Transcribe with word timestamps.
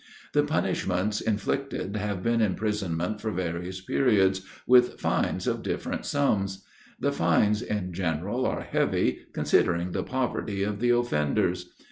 The 0.33 0.41
punishments 0.41 1.21
inflicted 1.21 1.95
have 1.95 2.23
been 2.23 2.41
imprisonment 2.41 3.21
for 3.21 3.29
various 3.29 3.81
periods, 3.81 4.41
with 4.65 4.99
fines 4.99 5.45
of 5.45 5.61
different 5.61 6.07
sums. 6.07 6.65
The 6.99 7.11
fines 7.11 7.61
in 7.61 7.93
general 7.93 8.47
are 8.47 8.61
heavy, 8.61 9.27
considering 9.31 9.91
the 9.91 10.01
poverty 10.01 10.63
of 10.63 10.79
the 10.79 10.89
offenders. 10.89 11.71